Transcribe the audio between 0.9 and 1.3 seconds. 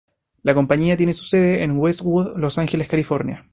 tiene su